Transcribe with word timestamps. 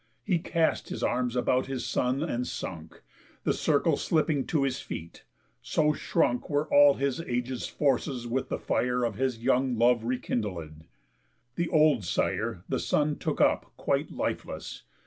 He 0.23 0.39
cast 0.39 0.89
his 0.89 1.03
arms 1.03 1.35
about 1.35 1.67
his 1.67 1.85
son 1.85 2.23
and 2.23 2.47
sunk, 2.47 3.03
The 3.43 3.53
circle 3.53 3.97
slipping 3.97 4.47
to 4.47 4.63
his 4.63 4.79
feet; 4.79 5.25
so 5.61 5.93
shrunk 5.93 6.49
Were 6.49 6.65
all 6.73 6.95
his 6.95 7.21
age's 7.21 7.67
forces 7.67 8.25
with 8.25 8.49
the 8.49 8.57
fire 8.57 9.03
Of 9.03 9.17
his 9.17 9.37
young 9.43 9.77
love 9.77 10.03
rekindled. 10.03 10.85
The 11.53 11.69
old 11.69 12.03
sire 12.03 12.63
The 12.67 12.79
son 12.79 13.17
took 13.19 13.39
up 13.39 13.71
quite 13.77 14.11
lifeless. 14.11 14.85